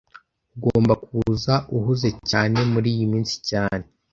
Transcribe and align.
Ugomba 0.55 0.93
kuba 1.05 1.53
uhuze 1.77 2.09
cyane 2.29 2.57
muriyi 2.71 3.05
minsi 3.11 3.35
cyane 3.49 3.85